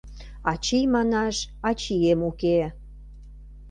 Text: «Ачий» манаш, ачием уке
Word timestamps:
«Ачий» 0.51 0.85
манаш, 0.93 1.37
ачием 1.69 2.21
уке 2.29 2.57